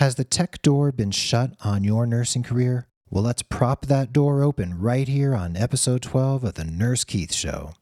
Has 0.00 0.14
the 0.14 0.24
tech 0.24 0.62
door 0.62 0.92
been 0.92 1.10
shut 1.10 1.52
on 1.62 1.84
your 1.84 2.06
nursing 2.06 2.42
career? 2.42 2.88
Well, 3.10 3.22
let's 3.22 3.42
prop 3.42 3.84
that 3.84 4.14
door 4.14 4.42
open 4.42 4.80
right 4.80 5.06
here 5.06 5.34
on 5.34 5.58
episode 5.58 6.00
12 6.00 6.42
of 6.42 6.54
The 6.54 6.64
Nurse 6.64 7.04
Keith 7.04 7.34
Show. 7.34 7.74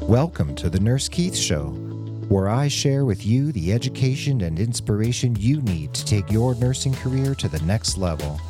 Welcome 0.00 0.56
to 0.56 0.68
The 0.68 0.80
Nurse 0.80 1.08
Keith 1.08 1.36
Show 1.36 1.81
where 2.32 2.48
I 2.48 2.66
share 2.66 3.04
with 3.04 3.26
you 3.26 3.52
the 3.52 3.74
education 3.74 4.40
and 4.40 4.58
inspiration 4.58 5.36
you 5.38 5.60
need 5.60 5.92
to 5.92 6.02
take 6.02 6.32
your 6.32 6.54
nursing 6.54 6.94
career 6.94 7.34
to 7.34 7.46
the 7.46 7.60
next 7.60 7.98
level. 7.98 8.40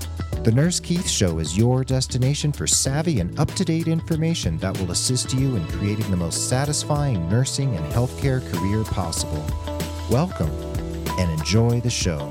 The 0.44 0.52
Nurse 0.52 0.78
Keith 0.78 1.08
Show 1.08 1.40
is 1.40 1.58
your 1.58 1.82
destination 1.82 2.52
for 2.52 2.68
savvy 2.68 3.18
and 3.18 3.36
up 3.40 3.50
to 3.54 3.64
date 3.64 3.88
information 3.88 4.56
that 4.58 4.78
will 4.78 4.92
assist 4.92 5.34
you 5.34 5.56
in 5.56 5.66
creating 5.66 6.08
the 6.12 6.16
most 6.16 6.48
satisfying 6.48 7.28
nursing 7.28 7.74
and 7.74 7.84
healthcare 7.92 8.40
career 8.52 8.84
possible. 8.84 9.44
Welcome 10.08 10.50
and 11.18 11.28
enjoy 11.32 11.80
the 11.80 11.90
show. 11.90 12.30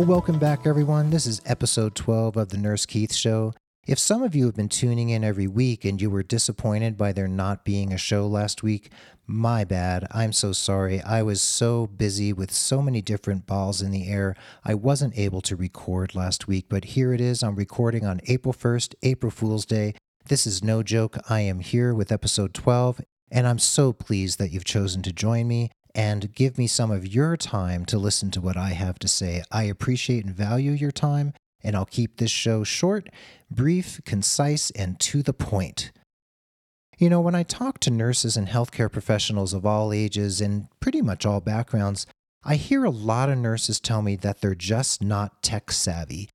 Well, 0.00 0.08
welcome 0.08 0.38
back, 0.38 0.66
everyone. 0.66 1.10
This 1.10 1.26
is 1.26 1.42
episode 1.44 1.94
12 1.94 2.38
of 2.38 2.48
The 2.48 2.56
Nurse 2.56 2.86
Keith 2.86 3.12
Show. 3.12 3.52
If 3.86 3.98
some 3.98 4.22
of 4.22 4.34
you 4.34 4.46
have 4.46 4.56
been 4.56 4.70
tuning 4.70 5.10
in 5.10 5.22
every 5.22 5.46
week 5.46 5.84
and 5.84 6.00
you 6.00 6.08
were 6.08 6.22
disappointed 6.22 6.96
by 6.96 7.12
there 7.12 7.28
not 7.28 7.66
being 7.66 7.92
a 7.92 7.98
show 7.98 8.26
last 8.26 8.62
week, 8.62 8.90
my 9.26 9.62
bad. 9.62 10.06
I'm 10.10 10.32
so 10.32 10.52
sorry. 10.52 11.02
I 11.02 11.20
was 11.20 11.42
so 11.42 11.86
busy 11.86 12.32
with 12.32 12.50
so 12.50 12.80
many 12.80 13.02
different 13.02 13.44
balls 13.44 13.82
in 13.82 13.90
the 13.90 14.08
air, 14.08 14.36
I 14.64 14.72
wasn't 14.72 15.18
able 15.18 15.42
to 15.42 15.54
record 15.54 16.14
last 16.14 16.48
week. 16.48 16.64
But 16.70 16.86
here 16.86 17.12
it 17.12 17.20
is. 17.20 17.42
I'm 17.42 17.56
recording 17.56 18.06
on 18.06 18.22
April 18.26 18.54
1st, 18.54 18.94
April 19.02 19.30
Fool's 19.30 19.66
Day. 19.66 19.92
This 20.24 20.46
is 20.46 20.64
no 20.64 20.82
joke. 20.82 21.18
I 21.28 21.40
am 21.40 21.60
here 21.60 21.92
with 21.92 22.10
episode 22.10 22.54
12, 22.54 23.02
and 23.30 23.46
I'm 23.46 23.58
so 23.58 23.92
pleased 23.92 24.38
that 24.38 24.50
you've 24.50 24.64
chosen 24.64 25.02
to 25.02 25.12
join 25.12 25.46
me 25.46 25.70
and 25.94 26.34
give 26.34 26.58
me 26.58 26.66
some 26.66 26.90
of 26.90 27.06
your 27.06 27.36
time 27.36 27.84
to 27.86 27.98
listen 27.98 28.30
to 28.32 28.40
what 28.40 28.56
I 28.56 28.70
have 28.70 28.98
to 29.00 29.08
say. 29.08 29.42
I 29.50 29.64
appreciate 29.64 30.24
and 30.24 30.34
value 30.34 30.72
your 30.72 30.92
time, 30.92 31.32
and 31.62 31.76
I'll 31.76 31.86
keep 31.86 32.16
this 32.16 32.30
show 32.30 32.64
short, 32.64 33.08
brief, 33.50 34.00
concise, 34.04 34.70
and 34.70 34.98
to 35.00 35.22
the 35.22 35.32
point. 35.32 35.92
You 36.98 37.08
know, 37.08 37.20
when 37.20 37.34
I 37.34 37.42
talk 37.42 37.80
to 37.80 37.90
nurses 37.90 38.36
and 38.36 38.48
healthcare 38.48 38.92
professionals 38.92 39.54
of 39.54 39.64
all 39.64 39.92
ages 39.92 40.40
and 40.40 40.68
pretty 40.80 41.00
much 41.00 41.24
all 41.24 41.40
backgrounds, 41.40 42.06
I 42.44 42.56
hear 42.56 42.84
a 42.84 42.90
lot 42.90 43.28
of 43.28 43.38
nurses 43.38 43.80
tell 43.80 44.02
me 44.02 44.16
that 44.16 44.40
they're 44.40 44.54
just 44.54 45.02
not 45.02 45.42
tech 45.42 45.72
savvy. 45.72 46.28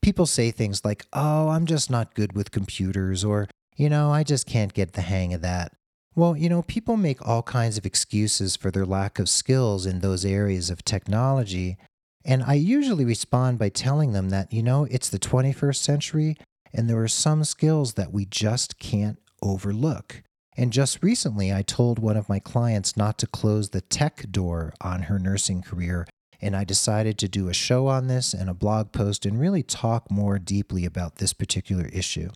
People 0.00 0.26
say 0.26 0.50
things 0.50 0.84
like, 0.84 1.06
oh, 1.12 1.48
I'm 1.48 1.66
just 1.66 1.90
not 1.90 2.14
good 2.14 2.32
with 2.32 2.50
computers, 2.50 3.24
or, 3.24 3.48
you 3.76 3.88
know, 3.88 4.10
I 4.10 4.24
just 4.24 4.46
can't 4.46 4.74
get 4.74 4.92
the 4.94 5.02
hang 5.02 5.32
of 5.34 5.40
that. 5.42 5.72
Well, 6.14 6.36
you 6.36 6.50
know, 6.50 6.62
people 6.62 6.98
make 6.98 7.26
all 7.26 7.42
kinds 7.42 7.78
of 7.78 7.86
excuses 7.86 8.54
for 8.54 8.70
their 8.70 8.84
lack 8.84 9.18
of 9.18 9.30
skills 9.30 9.86
in 9.86 10.00
those 10.00 10.24
areas 10.26 10.68
of 10.68 10.84
technology. 10.84 11.78
And 12.24 12.42
I 12.42 12.54
usually 12.54 13.04
respond 13.04 13.58
by 13.58 13.70
telling 13.70 14.12
them 14.12 14.28
that, 14.28 14.52
you 14.52 14.62
know, 14.62 14.86
it's 14.90 15.08
the 15.08 15.18
21st 15.18 15.76
century 15.76 16.36
and 16.72 16.88
there 16.88 17.02
are 17.02 17.08
some 17.08 17.44
skills 17.44 17.94
that 17.94 18.12
we 18.12 18.26
just 18.26 18.78
can't 18.78 19.18
overlook. 19.42 20.22
And 20.56 20.72
just 20.72 21.02
recently, 21.02 21.52
I 21.52 21.62
told 21.62 21.98
one 21.98 22.16
of 22.16 22.28
my 22.28 22.38
clients 22.38 22.96
not 22.96 23.16
to 23.18 23.26
close 23.26 23.70
the 23.70 23.80
tech 23.80 24.30
door 24.30 24.74
on 24.80 25.02
her 25.02 25.18
nursing 25.18 25.62
career. 25.62 26.06
And 26.42 26.54
I 26.54 26.64
decided 26.64 27.18
to 27.18 27.28
do 27.28 27.48
a 27.48 27.54
show 27.54 27.86
on 27.86 28.08
this 28.08 28.34
and 28.34 28.50
a 28.50 28.54
blog 28.54 28.92
post 28.92 29.24
and 29.24 29.40
really 29.40 29.62
talk 29.62 30.10
more 30.10 30.38
deeply 30.38 30.84
about 30.84 31.16
this 31.16 31.32
particular 31.32 31.86
issue. 31.86 32.30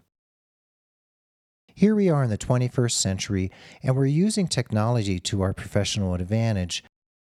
Here 1.79 1.95
we 1.95 2.09
are 2.09 2.25
in 2.25 2.31
the 2.31 2.39
21st 2.39 2.93
century, 2.93 3.51
and 3.83 3.95
we're 3.95 4.07
using 4.07 4.49
technology 4.49 5.21
to 5.21 5.43
our 5.43 5.53
professional 5.53 6.15
advantage. 6.15 6.83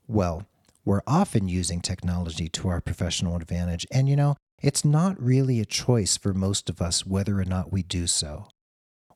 Well, 0.07 0.47
we're 0.83 1.03
often 1.05 1.47
using 1.47 1.81
technology 1.81 2.49
to 2.49 2.67
our 2.69 2.81
professional 2.81 3.35
advantage, 3.35 3.85
and 3.91 4.09
you 4.09 4.15
know, 4.15 4.37
it's 4.59 4.83
not 4.83 5.21
really 5.21 5.59
a 5.59 5.65
choice 5.65 6.17
for 6.17 6.33
most 6.33 6.67
of 6.67 6.81
us 6.81 7.05
whether 7.05 7.39
or 7.39 7.45
not 7.45 7.71
we 7.71 7.83
do 7.83 8.07
so. 8.07 8.47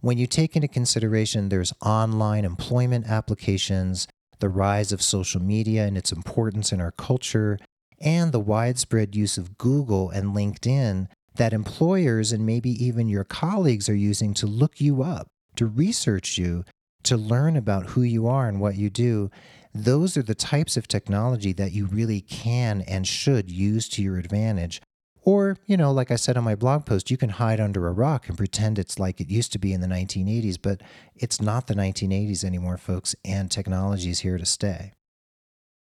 When 0.01 0.19
you 0.19 0.27
take 0.27 0.55
into 0.55 0.67
consideration 0.67 1.49
there's 1.49 1.73
online 1.81 2.45
employment 2.45 3.07
applications, 3.07 4.07
the 4.37 4.49
rise 4.49 4.91
of 4.91 5.01
social 5.01 5.41
media 5.41 5.87
and 5.87 5.97
its 5.97 6.11
importance 6.11 6.71
in 6.71 6.79
our 6.79 6.91
culture, 6.91 7.57
and 7.99 8.33
the 8.33 8.39
widespread 8.39 9.15
use 9.15 9.39
of 9.39 9.57
Google 9.57 10.11
and 10.11 10.35
LinkedIn, 10.35 11.07
that 11.35 11.53
employers 11.53 12.31
and 12.31 12.45
maybe 12.45 12.69
even 12.83 13.09
your 13.09 13.23
colleagues 13.23 13.89
are 13.89 13.95
using 13.95 14.33
to 14.35 14.47
look 14.47 14.79
you 14.79 15.03
up, 15.03 15.27
to 15.55 15.65
research 15.65 16.37
you, 16.37 16.63
to 17.03 17.17
learn 17.17 17.55
about 17.55 17.87
who 17.87 18.01
you 18.01 18.27
are 18.27 18.47
and 18.47 18.59
what 18.59 18.75
you 18.75 18.89
do, 18.89 19.29
those 19.73 20.15
are 20.15 20.23
the 20.23 20.35
types 20.35 20.77
of 20.77 20.87
technology 20.87 21.51
that 21.53 21.71
you 21.71 21.85
really 21.85 22.21
can 22.21 22.81
and 22.81 23.07
should 23.07 23.49
use 23.49 23.89
to 23.89 24.01
your 24.01 24.17
advantage. 24.17 24.81
Or, 25.25 25.57
you 25.65 25.77
know, 25.77 25.91
like 25.91 26.11
I 26.11 26.17
said 26.17 26.37
on 26.37 26.43
my 26.43 26.55
blog 26.55 26.85
post, 26.85 27.09
you 27.09 27.17
can 27.17 27.29
hide 27.29 27.59
under 27.59 27.87
a 27.87 27.93
rock 27.93 28.27
and 28.27 28.37
pretend 28.37 28.77
it's 28.77 28.99
like 28.99 29.21
it 29.21 29.29
used 29.29 29.53
to 29.53 29.59
be 29.59 29.73
in 29.73 29.81
the 29.81 29.87
1980s, 29.87 30.57
but 30.61 30.81
it's 31.15 31.41
not 31.41 31.67
the 31.67 31.75
1980s 31.75 32.43
anymore, 32.43 32.77
folks, 32.77 33.15
and 33.23 33.49
technology 33.49 34.09
is 34.09 34.19
here 34.19 34.37
to 34.37 34.45
stay. 34.45 34.91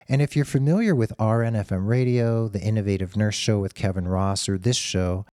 And 0.09 0.23
if 0.23 0.37
you're 0.37 0.45
familiar 0.45 0.95
with 0.95 1.13
RNFM 1.19 1.87
Radio, 1.87 2.49
the 2.49 2.61
Innovative 2.61 3.17
Nurse 3.17 3.35
Show 3.35 3.59
with 3.59 3.75
Kevin 3.75 4.09
Ross, 4.09 4.49
or 4.49 4.57
this 4.57 4.77
show, 4.77 5.27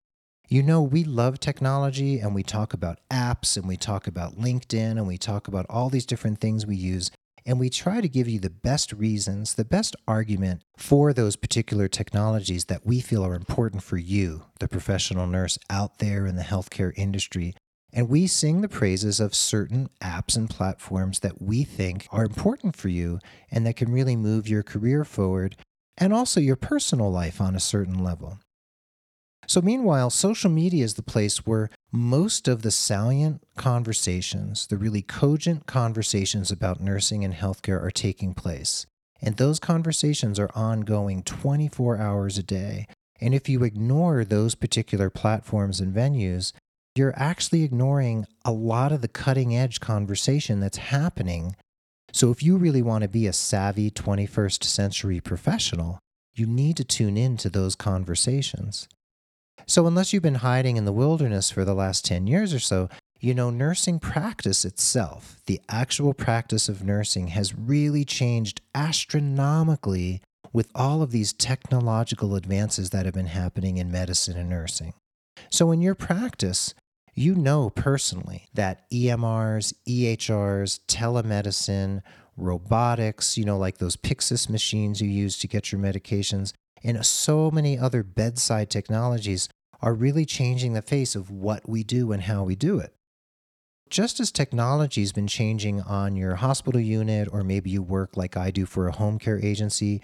you 0.54 0.62
know, 0.62 0.84
we 0.84 1.04
love 1.04 1.40
technology 1.40 2.20
and 2.20 2.36
we 2.36 2.44
talk 2.44 2.76
about 2.76 3.00
apps 3.10 3.58
and 3.58 3.68
we 3.68 3.76
talk 3.76 4.06
about 4.06 4.38
LinkedIn 4.38 4.92
and 4.92 5.08
we 5.08 5.18
talk 5.18 5.48
about 5.48 5.66
all 5.68 5.90
these 5.90 6.06
different 6.06 6.40
things 6.40 6.64
we 6.64 6.76
use. 6.76 7.10
And 7.44 7.60
we 7.60 7.72
try 7.72 8.02
to 8.02 8.08
give 8.08 8.30
you 8.30 8.40
the 8.40 8.52
best 8.52 8.94
reasons, 8.94 9.56
the 9.56 9.66
best 9.66 9.96
argument 10.08 10.62
for 10.78 11.12
those 11.12 11.36
particular 11.36 11.88
technologies 11.88 12.66
that 12.66 12.86
we 12.86 13.00
feel 13.00 13.26
are 13.26 13.34
important 13.34 13.82
for 13.82 13.98
you, 13.98 14.44
the 14.60 14.68
professional 14.68 15.26
nurse 15.26 15.58
out 15.72 15.98
there 15.98 16.28
in 16.28 16.36
the 16.36 16.44
healthcare 16.44 16.94
industry. 16.96 17.56
And 17.92 18.08
we 18.08 18.28
sing 18.28 18.62
the 18.62 18.70
praises 18.70 19.20
of 19.20 19.34
certain 19.34 19.90
apps 20.02 20.38
and 20.38 20.48
platforms 20.48 21.22
that 21.22 21.42
we 21.42 21.64
think 21.64 22.08
are 22.12 22.26
important 22.26 22.76
for 22.76 22.90
you 22.90 23.18
and 23.50 23.66
that 23.66 23.76
can 23.76 23.92
really 23.92 24.16
move 24.16 24.48
your 24.48 24.62
career 24.62 25.04
forward 25.04 25.56
and 25.98 26.14
also 26.14 26.40
your 26.40 26.58
personal 26.58 27.12
life 27.12 27.42
on 27.42 27.56
a 27.56 27.60
certain 27.60 28.04
level. 28.04 28.38
So, 29.48 29.62
meanwhile, 29.62 30.10
social 30.10 30.50
media 30.50 30.84
is 30.84 30.94
the 30.94 31.04
place 31.04 31.46
where 31.46 31.70
most 31.92 32.48
of 32.48 32.62
the 32.62 32.72
salient 32.72 33.44
conversations, 33.58 34.68
the 34.68 34.78
really 34.78 35.02
cogent 35.02 35.66
conversations 35.66 36.52
about 36.52 36.80
nursing 36.80 37.24
and 37.24 37.34
healthcare 37.34 37.82
are 37.82 37.92
taking 37.92 38.34
place. 38.34 38.86
And 39.22 39.38
those 39.38 39.60
conversations 39.60 40.40
are 40.40 40.52
ongoing 40.54 41.24
24 41.24 41.98
hours 41.98 42.38
a 42.38 42.44
day. 42.44 42.88
And 43.22 43.34
if 43.34 43.48
you 43.48 43.64
ignore 43.64 44.26
those 44.26 44.56
particular 44.56 45.10
platforms 45.10 45.80
and 45.80 45.96
venues, 45.96 46.52
you're 46.96 47.14
actually 47.16 47.64
ignoring 47.64 48.26
a 48.44 48.52
lot 48.52 48.92
of 48.92 49.02
the 49.02 49.08
cutting 49.08 49.56
edge 49.56 49.80
conversation 49.80 50.60
that's 50.60 50.78
happening. 50.78 51.56
So, 52.12 52.32
if 52.32 52.44
you 52.44 52.58
really 52.58 52.82
want 52.82 53.02
to 53.04 53.08
be 53.08 53.26
a 53.26 53.34
savvy 53.34 53.90
21st 53.90 54.64
century 54.64 55.20
professional, 55.20 56.00
you 56.36 56.46
need 56.46 56.78
to 56.78 56.84
tune 56.84 57.18
in 57.18 57.38
to 57.38 57.50
those 57.50 57.76
conversations. 57.76 58.88
So, 59.66 59.88
unless 59.88 60.12
you've 60.14 60.24
been 60.24 60.36
hiding 60.36 60.78
in 60.78 60.86
the 60.86 60.92
wilderness 60.92 61.50
for 61.50 61.64
the 61.64 61.74
last 61.74 62.06
10 62.06 62.28
years 62.28 62.54
or 62.54 62.60
so, 62.60 62.90
you 63.20 63.34
know, 63.34 63.50
nursing 63.50 64.00
practice 64.00 64.66
itself, 64.66 65.42
the 65.46 65.62
actual 65.70 66.14
practice 66.14 66.68
of 66.68 66.84
nursing, 66.84 67.28
has 67.28 67.56
really 67.56 68.04
changed 68.04 68.62
astronomically 68.76 70.22
with 70.52 70.70
all 70.76 71.02
of 71.02 71.12
these 71.12 71.34
technological 71.34 72.36
advances 72.36 72.90
that 72.90 73.06
have 73.06 73.14
been 73.14 73.28
happening 73.28 73.78
in 73.78 73.92
medicine 73.92 74.38
and 74.38 74.50
nursing. 74.50 74.94
So, 75.50 75.72
in 75.72 75.82
your 75.82 75.96
practice, 75.96 76.74
you 77.16 77.36
know 77.36 77.70
personally 77.70 78.48
that 78.54 78.90
EMRs, 78.92 79.74
EHRs, 79.88 80.80
telemedicine, 80.88 82.02
robotics, 82.36 83.38
you 83.38 83.46
know, 83.46 83.58
like 83.58 83.78
those 83.78 83.96
Pyxis 83.96 84.50
machines 84.50 85.02
you 85.02 85.10
use 85.10 85.38
to 85.40 85.48
get 85.48 85.72
your 85.72 85.80
medications, 85.80 86.54
and 86.84 87.06
so 87.06 87.50
many 87.50 87.78
other 87.78 88.04
bedside 88.04 88.70
technologies 88.70 89.50
are 89.82 89.94
really 89.94 90.26
changing 90.26 90.74
the 90.74 90.82
face 90.82 91.16
of 91.16 91.30
what 91.30 91.68
we 91.68 91.84
do 91.84 92.12
and 92.12 92.24
how 92.24 92.44
we 92.44 92.56
do 92.56 92.80
it. 92.80 92.94
Just 93.90 94.20
as 94.20 94.32
technology 94.32 95.02
has 95.02 95.12
been 95.12 95.28
changing 95.28 95.82
on 95.82 96.16
your 96.16 96.36
hospital 96.36 96.82
unit, 96.82 97.28
or 97.32 97.44
maybe 97.44 97.70
you 97.70 97.84
work 97.84 98.18
like 98.18 98.36
I 98.36 98.50
do 98.50 98.66
for 98.66 98.88
a 98.88 98.94
home 98.94 99.20
care 99.20 99.40
agency, 99.40 100.02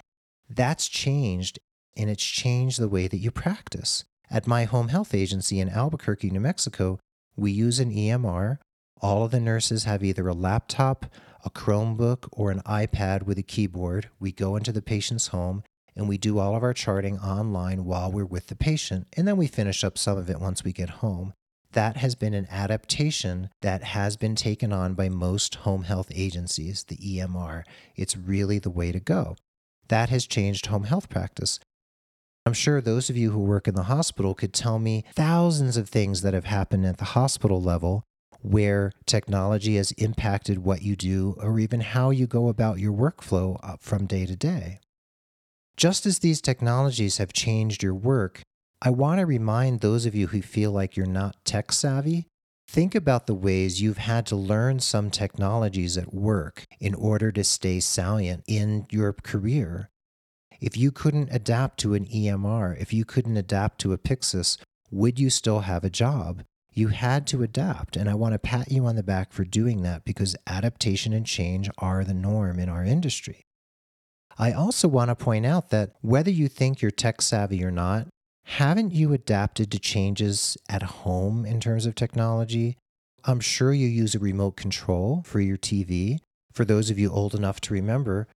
that's 0.48 0.88
changed 0.88 1.58
and 1.96 2.08
it's 2.08 2.24
changed 2.24 2.78
the 2.78 2.88
way 2.88 3.08
that 3.08 3.18
you 3.18 3.30
practice. 3.30 4.04
At 4.30 4.46
my 4.46 4.64
home 4.64 4.88
health 4.88 5.12
agency 5.12 5.58
in 5.58 5.68
Albuquerque, 5.68 6.30
New 6.30 6.40
Mexico, 6.40 7.00
we 7.36 7.50
use 7.50 7.80
an 7.80 7.90
EMR. 7.90 8.58
All 9.02 9.24
of 9.24 9.32
the 9.32 9.40
nurses 9.40 9.84
have 9.84 10.04
either 10.04 10.28
a 10.28 10.34
laptop, 10.34 11.06
a 11.44 11.50
Chromebook, 11.50 12.28
or 12.32 12.50
an 12.50 12.60
iPad 12.60 13.24
with 13.24 13.38
a 13.38 13.42
keyboard. 13.42 14.08
We 14.20 14.30
go 14.30 14.56
into 14.56 14.72
the 14.72 14.82
patient's 14.82 15.28
home 15.28 15.64
and 15.94 16.08
we 16.08 16.18
do 16.18 16.38
all 16.38 16.56
of 16.56 16.62
our 16.62 16.74
charting 16.74 17.18
online 17.18 17.84
while 17.84 18.10
we're 18.10 18.24
with 18.24 18.48
the 18.48 18.56
patient, 18.56 19.06
and 19.16 19.26
then 19.26 19.36
we 19.36 19.46
finish 19.46 19.84
up 19.84 19.98
some 19.98 20.18
of 20.18 20.30
it 20.30 20.40
once 20.40 20.64
we 20.64 20.72
get 20.72 20.90
home. 20.90 21.34
That 21.72 21.98
has 21.98 22.14
been 22.14 22.34
an 22.34 22.48
adaptation 22.50 23.50
that 23.62 23.84
has 23.84 24.16
been 24.16 24.34
taken 24.34 24.72
on 24.72 24.94
by 24.94 25.08
most 25.08 25.56
home 25.56 25.84
health 25.84 26.10
agencies, 26.14 26.84
the 26.84 26.96
EMR. 26.96 27.62
It's 27.94 28.16
really 28.16 28.58
the 28.58 28.70
way 28.70 28.90
to 28.90 29.00
go. 29.00 29.36
That 29.88 30.08
has 30.08 30.26
changed 30.26 30.66
home 30.66 30.84
health 30.84 31.08
practice. 31.08 31.60
I'm 32.46 32.54
sure 32.54 32.80
those 32.80 33.10
of 33.10 33.16
you 33.16 33.30
who 33.30 33.40
work 33.40 33.68
in 33.68 33.74
the 33.74 33.84
hospital 33.84 34.34
could 34.34 34.52
tell 34.52 34.78
me 34.78 35.04
thousands 35.14 35.76
of 35.76 35.88
things 35.88 36.22
that 36.22 36.34
have 36.34 36.46
happened 36.46 36.86
at 36.86 36.96
the 36.96 37.04
hospital 37.06 37.62
level 37.62 38.02
where 38.42 38.92
technology 39.06 39.76
has 39.76 39.92
impacted 39.92 40.58
what 40.58 40.82
you 40.82 40.96
do 40.96 41.36
or 41.38 41.58
even 41.58 41.80
how 41.80 42.10
you 42.10 42.26
go 42.26 42.48
about 42.48 42.78
your 42.78 42.92
workflow 42.92 43.58
uh, 43.62 43.76
from 43.78 44.06
day 44.06 44.26
to 44.26 44.34
day. 44.34 44.80
Just 45.80 46.04
as 46.04 46.18
these 46.18 46.42
technologies 46.42 47.16
have 47.16 47.32
changed 47.32 47.82
your 47.82 47.94
work, 47.94 48.42
I 48.82 48.90
want 48.90 49.18
to 49.18 49.24
remind 49.24 49.80
those 49.80 50.04
of 50.04 50.14
you 50.14 50.26
who 50.26 50.42
feel 50.42 50.72
like 50.72 50.94
you're 50.94 51.06
not 51.06 51.42
tech 51.46 51.72
savvy 51.72 52.26
think 52.68 52.94
about 52.94 53.26
the 53.26 53.34
ways 53.34 53.80
you've 53.80 53.98
had 53.98 54.26
to 54.26 54.36
learn 54.36 54.78
some 54.78 55.10
technologies 55.10 55.96
at 55.96 56.12
work 56.12 56.64
in 56.78 56.94
order 56.94 57.32
to 57.32 57.42
stay 57.42 57.80
salient 57.80 58.44
in 58.46 58.86
your 58.90 59.12
career 59.14 59.88
if 60.60 60.76
you 60.76 60.90
couldn't 60.90 61.32
adapt 61.32 61.80
to 61.80 61.94
an 61.94 62.04
EMR, 62.06 62.78
if 62.78 62.92
you 62.92 63.04
couldn't 63.06 63.38
adapt 63.38 63.80
to 63.80 63.92
a 63.92 63.98
Pyxis, 63.98 64.58
would 64.90 65.18
you 65.18 65.30
still 65.30 65.60
have 65.60 65.84
a 65.84 65.90
job? 65.90 66.42
You 66.72 66.88
had 66.88 67.26
to 67.28 67.42
adapt. 67.42 67.96
And 67.96 68.08
I 68.08 68.14
want 68.14 68.34
to 68.34 68.38
pat 68.38 68.70
you 68.70 68.84
on 68.84 68.96
the 68.96 69.02
back 69.02 69.32
for 69.32 69.44
doing 69.44 69.82
that 69.82 70.04
because 70.04 70.36
adaptation 70.46 71.12
and 71.12 71.26
change 71.26 71.70
are 71.78 72.04
the 72.04 72.14
norm 72.14 72.58
in 72.58 72.68
our 72.68 72.84
industry. 72.84 73.46
I 74.38 74.52
also 74.52 74.88
want 74.88 75.10
to 75.10 75.14
point 75.14 75.46
out 75.46 75.70
that 75.70 75.92
whether 76.00 76.30
you 76.30 76.48
think 76.48 76.80
you're 76.80 76.90
tech 76.90 77.20
savvy 77.20 77.62
or 77.64 77.70
not, 77.70 78.06
haven't 78.44 78.92
you 78.92 79.12
adapted 79.12 79.70
to 79.70 79.78
changes 79.78 80.56
at 80.68 80.82
home 80.82 81.44
in 81.44 81.60
terms 81.60 81.86
of 81.86 81.94
technology? 81.94 82.76
I'm 83.24 83.40
sure 83.40 83.72
you 83.72 83.86
use 83.86 84.14
a 84.14 84.18
remote 84.18 84.56
control 84.56 85.22
for 85.26 85.40
your 85.40 85.58
TV. 85.58 86.18
For 86.52 86.64
those 86.64 86.90
of 86.90 86.98
you 86.98 87.10
old 87.10 87.34
enough 87.34 87.60
to 87.62 87.74
remember, 87.74 88.26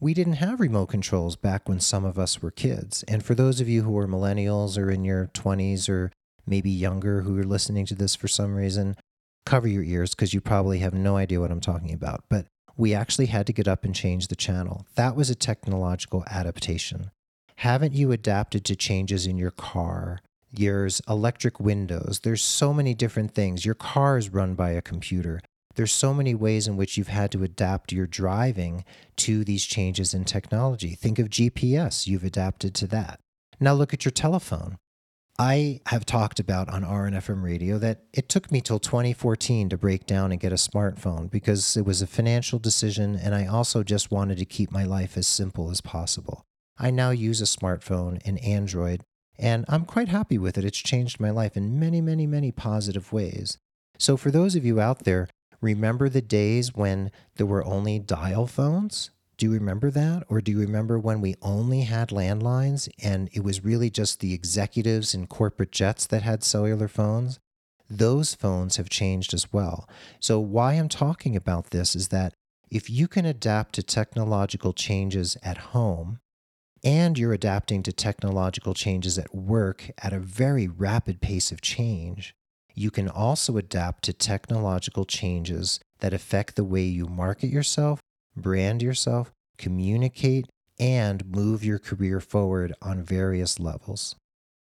we 0.00 0.12
didn't 0.12 0.34
have 0.34 0.60
remote 0.60 0.86
controls 0.86 1.34
back 1.34 1.68
when 1.68 1.80
some 1.80 2.04
of 2.04 2.18
us 2.18 2.42
were 2.42 2.50
kids. 2.50 3.04
And 3.08 3.24
for 3.24 3.34
those 3.34 3.60
of 3.60 3.68
you 3.68 3.82
who 3.82 3.96
are 3.98 4.06
millennials 4.06 4.76
or 4.76 4.90
in 4.90 5.04
your 5.04 5.28
20s 5.28 5.88
or 5.88 6.12
maybe 6.46 6.70
younger 6.70 7.22
who 7.22 7.38
are 7.38 7.44
listening 7.44 7.86
to 7.86 7.94
this 7.94 8.14
for 8.14 8.28
some 8.28 8.54
reason, 8.54 8.96
cover 9.46 9.66
your 9.66 9.82
ears 9.82 10.14
because 10.14 10.34
you 10.34 10.40
probably 10.40 10.78
have 10.80 10.94
no 10.94 11.16
idea 11.16 11.40
what 11.40 11.50
I'm 11.50 11.60
talking 11.60 11.92
about. 11.92 12.24
But 12.28 12.46
we 12.76 12.94
actually 12.94 13.26
had 13.26 13.46
to 13.46 13.52
get 13.52 13.68
up 13.68 13.84
and 13.84 13.94
change 13.94 14.28
the 14.28 14.36
channel. 14.36 14.86
That 14.94 15.16
was 15.16 15.30
a 15.30 15.34
technological 15.34 16.24
adaptation. 16.28 17.10
Haven't 17.56 17.94
you 17.94 18.12
adapted 18.12 18.64
to 18.64 18.76
changes 18.76 19.26
in 19.26 19.38
your 19.38 19.50
car? 19.50 20.20
Yours 20.50 21.00
electric 21.08 21.58
windows. 21.58 22.20
There's 22.22 22.42
so 22.42 22.72
many 22.72 22.94
different 22.94 23.34
things. 23.34 23.64
Your 23.64 23.74
car 23.74 24.18
is 24.18 24.30
run 24.30 24.54
by 24.54 24.70
a 24.70 24.82
computer 24.82 25.40
there's 25.74 25.92
so 25.92 26.14
many 26.14 26.34
ways 26.34 26.68
in 26.68 26.76
which 26.76 26.96
you've 26.96 27.08
had 27.08 27.32
to 27.32 27.42
adapt 27.42 27.92
your 27.92 28.06
driving 28.06 28.84
to 29.16 29.44
these 29.44 29.64
changes 29.64 30.14
in 30.14 30.24
technology. 30.24 30.94
Think 30.94 31.18
of 31.18 31.28
GPS, 31.28 32.06
you've 32.06 32.24
adapted 32.24 32.74
to 32.74 32.86
that. 32.88 33.20
Now 33.60 33.74
look 33.74 33.92
at 33.92 34.04
your 34.04 34.12
telephone. 34.12 34.76
I 35.38 35.80
have 35.86 36.06
talked 36.06 36.38
about 36.38 36.68
on 36.68 36.84
RNFM 36.84 37.42
radio 37.42 37.76
that 37.78 38.04
it 38.12 38.28
took 38.28 38.52
me 38.52 38.60
till 38.60 38.78
2014 38.78 39.68
to 39.68 39.76
break 39.76 40.06
down 40.06 40.30
and 40.30 40.40
get 40.40 40.52
a 40.52 40.56
smartphone 40.56 41.28
because 41.28 41.76
it 41.76 41.84
was 41.84 42.00
a 42.00 42.06
financial 42.06 42.60
decision 42.60 43.16
and 43.16 43.34
I 43.34 43.46
also 43.46 43.82
just 43.82 44.12
wanted 44.12 44.38
to 44.38 44.44
keep 44.44 44.70
my 44.70 44.84
life 44.84 45.16
as 45.16 45.26
simple 45.26 45.70
as 45.70 45.80
possible. 45.80 46.44
I 46.78 46.90
now 46.90 47.10
use 47.10 47.40
a 47.40 47.44
smartphone, 47.44 48.24
an 48.24 48.38
Android, 48.38 49.02
and 49.36 49.64
I'm 49.68 49.84
quite 49.84 50.08
happy 50.08 50.38
with 50.38 50.56
it. 50.56 50.64
It's 50.64 50.78
changed 50.78 51.18
my 51.18 51.30
life 51.30 51.56
in 51.56 51.80
many, 51.80 52.00
many, 52.00 52.26
many 52.26 52.52
positive 52.52 53.12
ways. 53.12 53.58
So, 53.98 54.16
for 54.16 54.30
those 54.30 54.54
of 54.54 54.64
you 54.64 54.80
out 54.80 55.00
there 55.00 55.28
Remember 55.64 56.10
the 56.10 56.20
days 56.20 56.74
when 56.74 57.10
there 57.36 57.46
were 57.46 57.64
only 57.64 57.98
dial 57.98 58.46
phones? 58.46 59.10
Do 59.36 59.46
you 59.46 59.52
remember 59.52 59.90
that? 59.90 60.24
Or 60.28 60.40
do 60.40 60.52
you 60.52 60.60
remember 60.60 60.98
when 60.98 61.20
we 61.20 61.34
only 61.42 61.82
had 61.82 62.10
landlines 62.10 62.88
and 63.02 63.28
it 63.32 63.42
was 63.42 63.64
really 63.64 63.90
just 63.90 64.20
the 64.20 64.32
executives 64.32 65.14
in 65.14 65.26
corporate 65.26 65.72
jets 65.72 66.06
that 66.06 66.22
had 66.22 66.44
cellular 66.44 66.88
phones? 66.88 67.40
Those 67.90 68.34
phones 68.34 68.76
have 68.76 68.88
changed 68.88 69.34
as 69.34 69.52
well. 69.52 69.88
So, 70.20 70.40
why 70.40 70.74
I'm 70.74 70.88
talking 70.88 71.36
about 71.36 71.70
this 71.70 71.94
is 71.94 72.08
that 72.08 72.32
if 72.70 72.88
you 72.88 73.08
can 73.08 73.26
adapt 73.26 73.74
to 73.74 73.82
technological 73.82 74.72
changes 74.72 75.36
at 75.42 75.58
home, 75.58 76.20
and 76.84 77.18
you're 77.18 77.32
adapting 77.32 77.82
to 77.82 77.92
technological 77.92 78.74
changes 78.74 79.18
at 79.18 79.34
work 79.34 79.90
at 80.02 80.12
a 80.12 80.18
very 80.18 80.68
rapid 80.68 81.20
pace 81.20 81.50
of 81.50 81.62
change, 81.62 82.34
you 82.74 82.90
can 82.90 83.08
also 83.08 83.56
adapt 83.56 84.04
to 84.04 84.12
technological 84.12 85.04
changes 85.06 85.80
that 86.00 86.12
affect 86.12 86.56
the 86.56 86.64
way 86.64 86.82
you 86.82 87.06
market 87.06 87.48
yourself, 87.48 88.00
brand 88.36 88.82
yourself, 88.82 89.32
communicate, 89.58 90.46
and 90.78 91.24
move 91.26 91.64
your 91.64 91.78
career 91.78 92.20
forward 92.20 92.74
on 92.82 93.02
various 93.02 93.60
levels. 93.60 94.16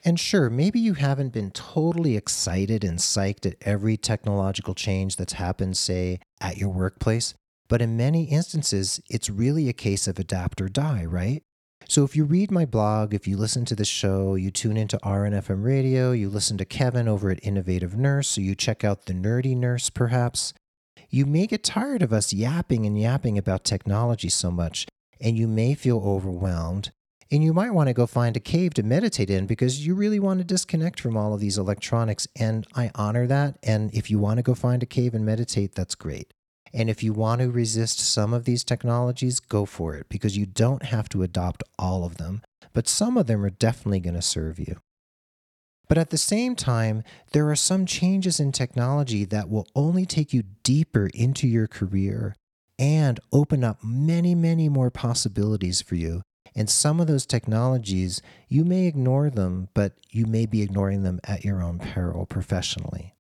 And 0.05 0.19
sure, 0.19 0.49
maybe 0.49 0.81
you 0.81 0.95
haven't 0.95 1.33
been 1.33 1.51
totally 1.51 2.17
excited 2.17 2.85
and 2.85 2.99
psyched 2.99 3.45
at 3.45 3.57
every 3.61 3.97
technological 3.97 4.75
change 4.75 5.17
that's 5.17 5.35
happened, 5.35 5.77
say, 5.77 6.21
at 6.41 6.57
your 6.57 6.71
workplace, 6.71 7.35
but 7.69 7.83
in 7.83 7.97
many 7.97 8.25
instances, 8.25 9.01
it's 9.11 9.29
really 9.29 9.69
a 9.69 9.75
case 9.75 10.09
of 10.09 10.19
adapt 10.19 10.61
or 10.61 10.69
die, 10.69 11.05
right? 11.05 11.43
So 11.89 12.05
if 12.05 12.17
you 12.17 12.25
read 12.25 12.51
my 12.51 12.65
blog, 12.65 13.15
if 13.15 13.27
you 13.27 13.37
listen 13.37 13.65
to 13.67 13.75
the 13.75 13.85
show, 13.85 14.37
you 14.37 14.51
tune 14.51 14.77
into 14.77 14.99
RNFM 14.99 15.65
radio, 15.65 16.13
you 16.13 16.29
listen 16.29 16.57
to 16.59 16.65
Kevin 16.65 17.09
over 17.09 17.31
at 17.31 17.45
Innovative 17.45 17.97
Nurse, 17.97 18.39
or 18.39 18.43
you 18.43 18.55
check 18.55 18.85
out 18.85 19.07
The 19.07 19.13
Nerdy 19.13 19.57
Nurse 19.57 19.91
perhaps, 19.91 20.55
you 21.11 21.27
may 21.27 21.47
get 21.47 21.65
tired 21.65 22.03
of 22.03 22.13
us 22.13 22.33
yapping 22.33 22.87
and 22.87 22.99
yapping 22.99 23.37
about 23.37 23.65
technology 23.65 24.29
so 24.29 24.51
much, 24.51 24.87
and 25.21 25.37
you 25.37 25.49
may 25.49 25.75
feel 25.75 25.99
overwhelmed. 25.99 26.93
And 27.33 27.45
you 27.45 27.53
might 27.53 27.75
want 27.75 27.89
to 27.89 27.95
go 27.95 28.07
find 28.07 28.37
a 28.37 28.41
cave 28.41 28.75
to 28.75 28.83
meditate 28.83 29.31
in 29.31 29.47
because 29.47 29.87
you 29.87 29.95
really 29.95 30.19
want 30.19 30.39
to 30.39 30.45
disconnect 30.45 31.01
from 31.01 31.17
all 31.17 31.33
of 31.33 31.39
these 31.39 31.59
electronics. 31.59 32.27
And 32.35 32.67
I 32.75 32.91
honor 32.97 33.29
that. 33.29 33.57
And 33.63 33.95
if 33.95 34.11
you 34.11 34.19
want 34.19 34.39
to 34.39 34.43
go 34.43 34.55
find 34.55 34.83
a 34.83 34.87
cave 34.87 35.15
and 35.15 35.25
meditate, 35.25 35.77
that's 35.77 35.95
great. 35.95 36.35
And 36.73 36.91
if 36.91 37.03
you 37.05 37.13
want 37.13 37.41
to 37.41 37.51
resist 37.51 38.01
some 38.01 38.33
of 38.33 38.45
these 38.45 38.65
technologies, 38.65 39.39
go 39.39 39.65
for 39.65 39.95
it 39.95 40.09
because 40.09 40.37
you 40.37 40.47
don't 40.47 40.85
have 40.85 41.09
to 41.11 41.23
adopt 41.23 41.63
all 41.79 42.05
of 42.05 42.17
them, 42.17 42.43
but 42.73 42.89
some 42.89 43.17
of 43.17 43.27
them 43.27 43.45
are 43.45 43.51
definitely 43.51 44.01
going 44.01 44.15
to 44.15 44.23
serve 44.23 44.59
you. 44.59 44.81
But 45.91 45.99
at 45.99 46.11
the 46.11 46.19
same 46.19 46.55
time, 46.55 47.03
there 47.33 47.51
are 47.51 47.57
some 47.57 47.85
changes 47.85 48.39
in 48.39 48.53
technology 48.53 49.25
that 49.25 49.51
will 49.51 49.67
only 49.75 50.07
take 50.07 50.33
you 50.33 50.45
deeper 50.63 51.11
into 51.13 51.49
your 51.49 51.67
career 51.67 52.37
and 52.79 53.19
open 53.33 53.65
up 53.65 53.83
many, 53.83 54.37
many 54.37 54.69
more 54.69 54.93
possibilities 54.93 55.83
for 55.83 55.97
you. 55.97 56.23
And 56.55 56.71
some 56.71 57.01
of 57.01 57.09
those 57.09 57.27
technologies, 57.27 58.23
you 58.47 58.65
may 58.65 58.87
ignore 58.87 59.31
them, 59.31 59.69
but 59.75 59.95
you 60.11 60.27
may 60.27 60.47
be 60.47 60.63
ignoring 60.63 61.03
them 61.03 61.19
at 61.25 61.45
your 61.45 61.61
own 61.61 61.81
peril 61.81 62.25
professionally. 62.25 63.17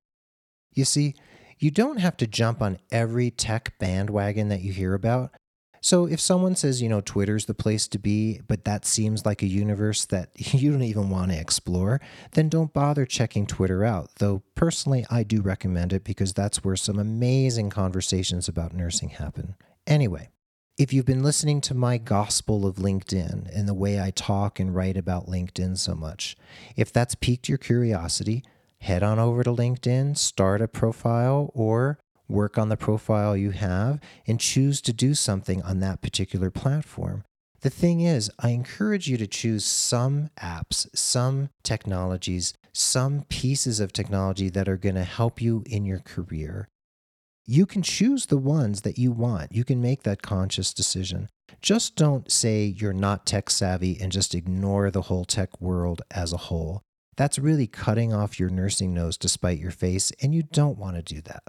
You 0.72 0.84
see, 0.84 1.16
you 1.58 1.72
don't 1.72 1.98
have 1.98 2.16
to 2.18 2.26
jump 2.28 2.62
on 2.62 2.78
every 2.92 3.32
tech 3.32 3.80
bandwagon 3.80 4.48
that 4.48 4.60
you 4.60 4.72
hear 4.72 4.94
about. 4.94 5.32
So 5.80 6.06
if 6.06 6.20
someone 6.20 6.56
says, 6.56 6.82
you 6.82 6.88
know, 6.88 7.00
Twitter's 7.00 7.46
the 7.46 7.54
place 7.54 7.88
to 7.88 7.98
be, 7.98 8.40
but 8.46 8.64
that 8.64 8.84
seems 8.84 9.24
like 9.24 9.42
a 9.42 9.46
universe 9.46 10.04
that 10.06 10.30
you 10.52 10.70
don't 10.72 10.82
even 10.82 11.10
want 11.10 11.32
to 11.32 11.38
explore, 11.38 12.00
then 12.32 12.48
don't 12.48 12.72
bother 12.72 13.06
checking 13.06 13.46
Twitter 13.46 13.84
out. 13.84 14.10
Though 14.18 14.42
personally, 14.54 15.06
I 15.10 15.22
do 15.22 15.40
recommend 15.40 15.92
it 15.92 16.04
because 16.04 16.32
that's 16.32 16.62
where 16.62 16.76
some 16.76 16.98
amazing 16.98 17.70
conversations 17.70 18.48
about 18.48 18.74
nursing 18.74 19.10
happen. 19.10 19.56
Anyway, 19.86 20.28
if 20.76 20.92
you've 20.92 21.06
been 21.06 21.22
listening 21.22 21.60
to 21.62 21.74
my 21.74 21.98
gospel 21.98 22.66
of 22.66 22.76
LinkedIn 22.76 23.54
and 23.54 23.68
the 23.68 23.74
way 23.74 24.00
I 24.00 24.10
talk 24.10 24.58
and 24.60 24.74
write 24.74 24.96
about 24.96 25.26
LinkedIn 25.26 25.78
so 25.78 25.94
much, 25.94 26.36
if 26.76 26.92
that's 26.92 27.14
piqued 27.14 27.48
your 27.48 27.58
curiosity, 27.58 28.44
head 28.80 29.02
on 29.02 29.18
over 29.18 29.44
to 29.44 29.50
LinkedIn, 29.50 30.16
start 30.16 30.62
a 30.62 30.68
profile, 30.68 31.50
or 31.54 31.98
work 32.30 32.56
on 32.56 32.68
the 32.68 32.76
profile 32.76 33.36
you 33.36 33.50
have 33.50 34.00
and 34.26 34.40
choose 34.40 34.80
to 34.82 34.92
do 34.92 35.14
something 35.14 35.62
on 35.62 35.80
that 35.80 36.00
particular 36.00 36.50
platform. 36.50 37.24
The 37.62 37.70
thing 37.70 38.00
is, 38.00 38.30
I 38.38 38.50
encourage 38.50 39.08
you 39.08 39.18
to 39.18 39.26
choose 39.26 39.64
some 39.64 40.30
apps, 40.40 40.86
some 40.96 41.50
technologies, 41.62 42.54
some 42.72 43.24
pieces 43.28 43.80
of 43.80 43.92
technology 43.92 44.48
that 44.48 44.68
are 44.68 44.78
going 44.78 44.94
to 44.94 45.04
help 45.04 45.42
you 45.42 45.62
in 45.66 45.84
your 45.84 45.98
career. 45.98 46.68
You 47.44 47.66
can 47.66 47.82
choose 47.82 48.26
the 48.26 48.38
ones 48.38 48.82
that 48.82 48.96
you 48.96 49.12
want. 49.12 49.52
You 49.52 49.64
can 49.64 49.82
make 49.82 50.04
that 50.04 50.22
conscious 50.22 50.72
decision. 50.72 51.28
Just 51.60 51.96
don't 51.96 52.30
say 52.30 52.64
you're 52.64 52.92
not 52.92 53.26
tech 53.26 53.50
savvy 53.50 53.98
and 54.00 54.12
just 54.12 54.34
ignore 54.34 54.90
the 54.90 55.02
whole 55.02 55.24
tech 55.24 55.60
world 55.60 56.00
as 56.12 56.32
a 56.32 56.38
whole 56.38 56.82
That's 57.20 57.38
really 57.38 57.66
cutting 57.66 58.14
off 58.14 58.40
your 58.40 58.48
nursing 58.48 58.94
nose 58.94 59.18
to 59.18 59.28
spite 59.28 59.58
your 59.58 59.70
face, 59.70 60.10
and 60.22 60.34
you 60.34 60.42
don't 60.42 60.78
want 60.78 60.96
to 60.96 61.02
do 61.02 61.20
that. 61.20 61.42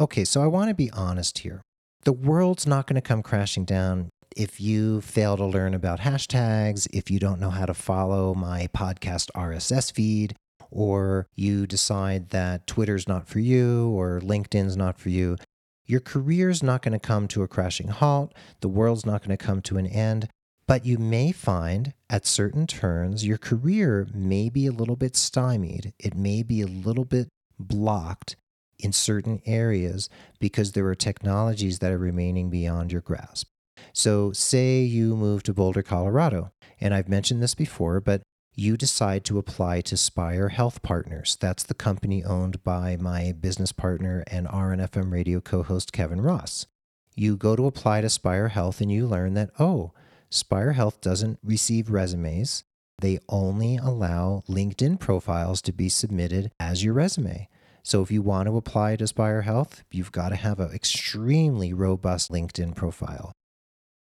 Okay, 0.00 0.24
so 0.24 0.42
I 0.42 0.46
want 0.46 0.70
to 0.70 0.74
be 0.74 0.90
honest 0.92 1.40
here. 1.40 1.60
The 2.04 2.14
world's 2.14 2.66
not 2.66 2.86
going 2.86 2.94
to 2.94 3.06
come 3.06 3.22
crashing 3.22 3.66
down 3.66 4.08
if 4.34 4.58
you 4.58 5.02
fail 5.02 5.36
to 5.36 5.44
learn 5.44 5.74
about 5.74 6.00
hashtags, 6.00 6.88
if 6.90 7.10
you 7.10 7.18
don't 7.18 7.38
know 7.38 7.50
how 7.50 7.66
to 7.66 7.74
follow 7.74 8.32
my 8.32 8.68
podcast 8.74 9.28
RSS 9.34 9.92
feed, 9.92 10.34
or 10.70 11.26
you 11.36 11.66
decide 11.66 12.30
that 12.30 12.66
Twitter's 12.66 13.06
not 13.06 13.28
for 13.28 13.40
you 13.40 13.90
or 13.90 14.20
LinkedIn's 14.20 14.74
not 14.74 14.98
for 14.98 15.10
you, 15.10 15.36
your 15.84 16.00
career's 16.00 16.62
not 16.62 16.80
going 16.80 16.92
to 16.92 16.98
come 16.98 17.28
to 17.28 17.42
a 17.42 17.48
crashing 17.48 17.88
halt. 17.88 18.32
The 18.60 18.68
world's 18.68 19.04
not 19.04 19.20
going 19.20 19.36
to 19.36 19.44
come 19.44 19.60
to 19.62 19.76
an 19.76 19.86
end. 19.86 20.30
But 20.66 20.86
you 20.86 20.96
may 20.96 21.30
find 21.30 21.92
at 22.08 22.24
certain 22.24 22.66
turns 22.66 23.26
your 23.26 23.38
career 23.38 24.08
may 24.14 24.48
be 24.48 24.66
a 24.66 24.72
little 24.72 24.96
bit 24.96 25.14
stymied. 25.14 25.92
It 25.98 26.16
may 26.16 26.42
be 26.42 26.62
a 26.62 26.66
little 26.66 27.04
bit 27.04 27.28
blocked 27.58 28.36
in 28.82 28.92
certain 28.92 29.40
areas 29.46 30.08
because 30.38 30.72
there 30.72 30.86
are 30.86 30.94
technologies 30.94 31.78
that 31.78 31.92
are 31.92 31.98
remaining 31.98 32.50
beyond 32.50 32.92
your 32.92 33.00
grasp. 33.00 33.48
So, 33.92 34.32
say 34.32 34.82
you 34.82 35.16
move 35.16 35.42
to 35.44 35.54
Boulder, 35.54 35.82
Colorado, 35.82 36.52
and 36.80 36.94
I've 36.94 37.08
mentioned 37.08 37.42
this 37.42 37.54
before, 37.54 38.00
but 38.00 38.22
you 38.54 38.76
decide 38.76 39.24
to 39.24 39.38
apply 39.38 39.80
to 39.82 39.96
Spire 39.96 40.50
Health 40.50 40.82
Partners. 40.82 41.36
That's 41.40 41.62
the 41.62 41.74
company 41.74 42.22
owned 42.22 42.62
by 42.62 42.96
my 42.96 43.32
business 43.32 43.72
partner 43.72 44.22
and 44.26 44.46
RNFM 44.46 45.10
radio 45.10 45.40
co 45.40 45.62
host 45.62 45.92
Kevin 45.92 46.20
Ross. 46.20 46.66
You 47.14 47.36
go 47.36 47.56
to 47.56 47.66
apply 47.66 48.02
to 48.02 48.10
Spire 48.10 48.48
Health 48.48 48.80
and 48.80 48.90
you 48.90 49.06
learn 49.06 49.34
that, 49.34 49.50
oh, 49.58 49.92
Spire 50.30 50.72
Health 50.72 51.00
doesn't 51.00 51.38
receive 51.42 51.90
resumes. 51.90 52.64
They 53.00 53.18
only 53.28 53.76
allow 53.76 54.44
LinkedIn 54.48 55.00
profiles 55.00 55.62
to 55.62 55.72
be 55.72 55.88
submitted 55.88 56.52
as 56.60 56.84
your 56.84 56.94
resume. 56.94 57.48
So 57.82 58.02
if 58.02 58.10
you 58.10 58.22
want 58.22 58.46
to 58.46 58.56
apply 58.56 58.96
to 58.96 59.06
Spire 59.06 59.42
Health, 59.42 59.84
you've 59.90 60.12
got 60.12 60.30
to 60.30 60.36
have 60.36 60.60
an 60.60 60.72
extremely 60.72 61.72
robust 61.72 62.30
LinkedIn 62.30 62.74
profile. 62.76 63.32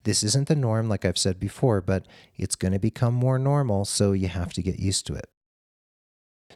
This 0.04 0.22
isn't 0.22 0.48
the 0.48 0.54
norm, 0.54 0.88
like 0.88 1.04
I've 1.04 1.18
said 1.18 1.40
before, 1.40 1.80
but 1.80 2.06
it's 2.36 2.56
going 2.56 2.72
to 2.72 2.78
become 2.78 3.14
more 3.14 3.38
normal, 3.38 3.84
so 3.86 4.12
you 4.12 4.28
have 4.28 4.52
to 4.52 4.62
get 4.62 4.78
used 4.78 5.06
to 5.06 5.14
it. 5.14 5.26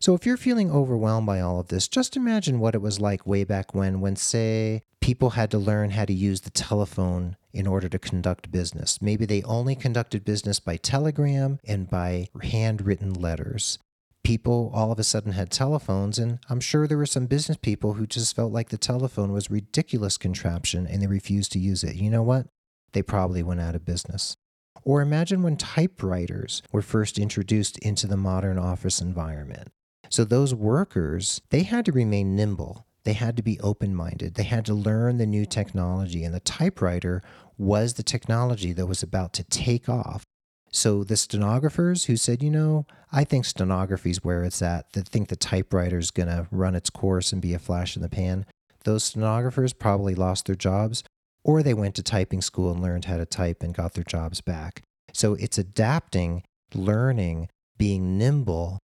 So 0.01 0.15
if 0.15 0.27
you're 0.27 0.37
feeling 0.37 0.71
overwhelmed 0.71 1.27
by 1.27 1.41
all 1.41 1.59
of 1.59 1.69
this, 1.69 1.89
just 1.89 2.17
imagine 2.17 2.61
what 2.61 2.75
it 2.75 2.83
was 2.83 3.01
like 3.01 3.27
way 3.27 3.45
back 3.45 3.75
when, 3.75 4.01
when, 4.01 4.17
say, 4.17 4.83
people 5.01 5.31
had 5.31 5.51
to 5.51 5.59
learn 5.59 5.91
how 5.91 6.05
to 6.05 6.13
use 6.13 6.43
the 6.43 6.51
telephone 6.51 7.37
in 7.53 7.67
order 7.67 7.89
to 7.89 7.99
conduct 7.99 8.53
business. 8.53 9.01
Maybe 9.03 9.25
they 9.25 9.43
only 9.43 9.75
conducted 9.75 10.25
business 10.25 10.61
by 10.61 10.77
telegram 10.77 11.59
and 11.67 11.89
by 11.89 12.29
handwritten 12.43 13.15
letters. 13.15 13.79
People 14.29 14.71
all 14.75 14.93
of 14.93 14.99
a 14.99 15.05
sudden 15.05 15.33
had 15.33 15.51
telephones, 15.51 16.19
and 16.19 16.39
I'm 16.51 16.61
sure 16.61 16.87
there 16.87 16.99
were 16.99 17.07
some 17.07 17.27
business 17.27 17.57
people 17.57 17.95
who 17.95 18.07
just 18.07 18.37
felt 18.37 18.53
like 18.53 18.69
the 18.69 18.77
telephone 18.77 19.33
was 19.33 19.51
ridiculous 19.51 20.19
contraption 20.19 20.87
and 20.87 21.01
they 21.01 21.07
refused 21.07 21.51
to 21.53 21.59
use 21.59 21.83
it. 21.83 21.97
You 21.97 22.11
know 22.11 22.23
what? 22.23 22.47
they 22.93 23.03
probably 23.03 23.43
went 23.43 23.61
out 23.61 23.75
of 23.75 23.85
business. 23.85 24.37
Or 24.85 25.01
imagine 25.01 25.43
when 25.43 25.57
typewriters 25.57 26.63
were 26.73 26.83
first 26.83 27.19
introduced 27.19 27.79
into 27.79 28.07
the 28.07 28.17
modern 28.17 28.59
office 28.59 29.01
environment. 29.01 29.69
So 30.09 30.25
those 30.25 30.55
workers, 30.55 31.43
they 31.51 31.65
had 31.65 31.85
to 31.87 31.93
remain 31.93 32.35
nimble. 32.35 32.87
They 33.05 33.13
had 33.13 33.37
to 33.37 33.43
be 33.43 33.61
open 33.61 33.95
minded. 33.95 34.35
They 34.35 34.45
had 34.45 34.65
to 34.67 34.75
learn 34.75 35.19
the 35.19 35.27
new 35.27 35.45
technology. 35.45 36.25
And 36.25 36.35
the 36.35 36.41
typewriter 36.41 37.23
was 37.57 37.95
the 37.95 38.03
technology 38.03 38.73
that 38.73 38.87
was 38.87 39.03
about 39.03 39.33
to 39.35 39.45
take 39.45 39.89
off. 39.89 40.25
So 40.71 41.05
the 41.05 41.17
stenographers 41.17 42.05
who 42.05 42.17
said, 42.17 42.43
you 42.43 42.51
know, 42.51 42.87
I 43.11 43.25
think 43.25 43.45
stenography 43.45 44.11
is 44.11 44.25
where 44.25 44.45
it's 44.45 44.63
at, 44.63 44.93
that 44.93 45.09
think 45.09 45.29
the 45.29 45.37
typewriter 45.37 45.99
is 45.99 46.11
going 46.11 46.29
to 46.29 46.47
run 46.51 46.75
its 46.75 46.91
course 46.91 47.33
and 47.33 47.41
be 47.41 47.55
a 47.55 47.59
flash 47.59 47.97
in 47.97 48.03
the 48.03 48.09
pan, 48.09 48.45
those 48.85 49.05
stenographers 49.05 49.73
probably 49.73 50.15
lost 50.15 50.47
their 50.47 50.55
jobs 50.55 51.03
or 51.43 51.63
they 51.63 51.75
went 51.75 51.95
to 51.95 52.03
typing 52.03 52.43
school 52.43 52.71
and 52.71 52.83
learned 52.83 53.07
how 53.07 53.17
to 53.17 53.27
type 53.27 53.63
and 53.63 53.75
got 53.75 53.95
their 53.95 54.05
jobs 54.05 54.41
back. 54.41 54.83
So 55.13 55.35
it's 55.35 55.59
adapting, 55.59 56.43
learning, 56.75 57.49
being 57.79 58.19
nimble, 58.19 58.79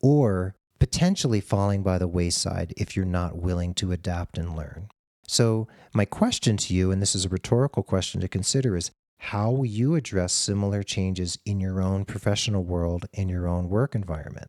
or 0.00 0.54
potentially 0.78 1.40
falling 1.40 1.82
by 1.82 1.98
the 1.98 2.08
wayside 2.08 2.74
if 2.76 2.96
you're 2.96 3.04
not 3.04 3.36
willing 3.36 3.74
to 3.74 3.92
adapt 3.92 4.38
and 4.38 4.56
learn. 4.56 4.88
So, 5.26 5.68
my 5.92 6.06
question 6.06 6.56
to 6.56 6.74
you, 6.74 6.90
and 6.90 7.02
this 7.02 7.14
is 7.14 7.26
a 7.26 7.28
rhetorical 7.28 7.82
question 7.82 8.20
to 8.22 8.28
consider, 8.28 8.76
is 8.76 8.90
how 9.18 9.62
you 9.62 9.94
address 9.94 10.32
similar 10.32 10.82
changes 10.82 11.38
in 11.44 11.60
your 11.60 11.80
own 11.80 12.04
professional 12.04 12.64
world, 12.64 13.06
in 13.12 13.28
your 13.28 13.46
own 13.46 13.68
work 13.68 13.94
environment? 13.94 14.46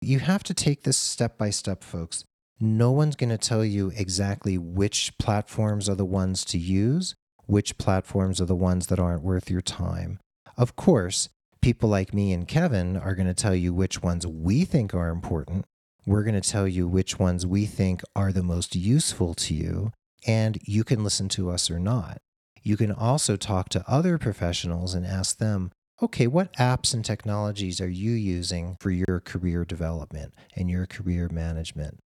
You 0.00 0.20
have 0.20 0.42
to 0.44 0.54
take 0.54 0.82
this 0.82 0.98
step 0.98 1.38
by 1.38 1.50
step, 1.50 1.82
folks 1.82 2.24
no 2.60 2.90
one's 2.90 3.16
going 3.16 3.30
to 3.30 3.38
tell 3.38 3.64
you 3.64 3.92
exactly 3.96 4.56
which 4.56 5.12
platforms 5.18 5.88
are 5.88 5.94
the 5.94 6.06
ones 6.06 6.44
to 6.46 6.58
use, 6.58 7.14
which 7.44 7.76
platforms 7.76 8.40
are 8.40 8.46
the 8.46 8.56
ones 8.56 8.86
that 8.86 8.98
aren't 8.98 9.22
worth 9.22 9.50
your 9.50 9.60
time. 9.60 10.18
Of 10.56 10.74
course, 10.74 11.28
people 11.60 11.88
like 11.90 12.14
me 12.14 12.32
and 12.32 12.48
Kevin 12.48 12.96
are 12.96 13.14
going 13.14 13.26
to 13.26 13.34
tell 13.34 13.54
you 13.54 13.74
which 13.74 14.02
ones 14.02 14.26
we 14.26 14.64
think 14.64 14.94
are 14.94 15.10
important. 15.10 15.66
We're 16.06 16.22
going 16.22 16.40
to 16.40 16.50
tell 16.50 16.66
you 16.66 16.88
which 16.88 17.18
ones 17.18 17.46
we 17.46 17.66
think 17.66 18.02
are 18.14 18.32
the 18.32 18.42
most 18.42 18.74
useful 18.74 19.34
to 19.34 19.54
you, 19.54 19.92
and 20.26 20.58
you 20.62 20.82
can 20.82 21.04
listen 21.04 21.28
to 21.30 21.50
us 21.50 21.70
or 21.70 21.78
not. 21.78 22.18
You 22.66 22.76
can 22.76 22.90
also 22.90 23.36
talk 23.36 23.68
to 23.68 23.84
other 23.86 24.18
professionals 24.18 24.92
and 24.92 25.06
ask 25.06 25.38
them, 25.38 25.70
okay, 26.02 26.26
what 26.26 26.52
apps 26.54 26.92
and 26.94 27.04
technologies 27.04 27.80
are 27.80 27.88
you 27.88 28.10
using 28.10 28.76
for 28.80 28.90
your 28.90 29.20
career 29.20 29.64
development 29.64 30.34
and 30.56 30.68
your 30.68 30.84
career 30.84 31.28
management? 31.28 32.00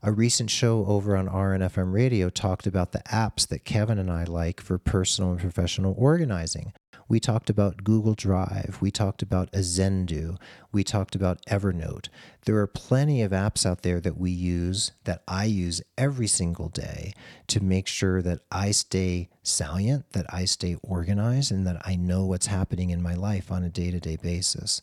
A 0.00 0.12
recent 0.12 0.48
show 0.48 0.86
over 0.86 1.16
on 1.16 1.28
RNFM 1.28 1.92
radio 1.92 2.30
talked 2.30 2.68
about 2.68 2.92
the 2.92 3.02
apps 3.10 3.48
that 3.48 3.64
Kevin 3.64 3.98
and 3.98 4.08
I 4.08 4.22
like 4.22 4.60
for 4.60 4.78
personal 4.78 5.32
and 5.32 5.40
professional 5.40 5.92
organizing. 5.98 6.72
We 7.08 7.18
talked 7.18 7.50
about 7.50 7.82
Google 7.82 8.14
Drive. 8.14 8.78
We 8.80 8.92
talked 8.92 9.22
about 9.22 9.50
Azendoo. 9.50 10.36
We 10.70 10.84
talked 10.84 11.16
about 11.16 11.44
Evernote. 11.46 12.10
There 12.44 12.58
are 12.58 12.68
plenty 12.68 13.22
of 13.22 13.32
apps 13.32 13.66
out 13.66 13.82
there 13.82 13.98
that 14.00 14.16
we 14.16 14.30
use, 14.30 14.92
that 15.02 15.24
I 15.26 15.46
use 15.46 15.82
every 15.96 16.28
single 16.28 16.68
day 16.68 17.12
to 17.48 17.60
make 17.60 17.88
sure 17.88 18.22
that 18.22 18.42
I 18.52 18.70
stay 18.70 19.30
salient, 19.42 20.12
that 20.12 20.32
I 20.32 20.44
stay 20.44 20.76
organized, 20.82 21.50
and 21.50 21.66
that 21.66 21.82
I 21.84 21.96
know 21.96 22.24
what's 22.24 22.46
happening 22.46 22.90
in 22.90 23.02
my 23.02 23.14
life 23.14 23.50
on 23.50 23.64
a 23.64 23.68
day 23.68 23.90
to 23.90 23.98
day 23.98 24.16
basis. 24.16 24.80